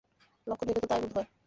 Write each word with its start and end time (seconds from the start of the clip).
লক্ষণ 0.47 0.65
দেখে 0.67 0.81
তো 0.83 0.87
তাই 0.87 0.99
বোধ 1.03 1.13
হয়। 1.17 1.27